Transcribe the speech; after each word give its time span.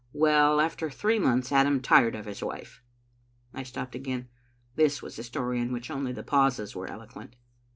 Well, 0.13 0.59
after 0.59 0.89
three 0.89 1.19
months 1.19 1.51
Adam 1.51 1.79
tired 1.79 2.15
of 2.15 2.25
his 2.25 2.41
wife." 2.43 2.81
I 3.53 3.61
stopped 3.61 3.93
again. 3.93 4.29
This 4.75 5.03
was 5.03 5.19
a 5.19 5.23
story 5.23 5.59
in 5.59 5.71
which 5.71 5.91
only 5.91 6.11
the 6.11 6.23
pauses 6.23 6.75
were 6.75 6.87
eloquent. 6.89 7.35